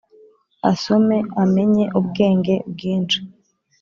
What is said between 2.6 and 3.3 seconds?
bwinshi